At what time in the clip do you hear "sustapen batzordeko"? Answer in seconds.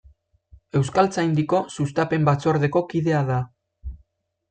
1.75-2.85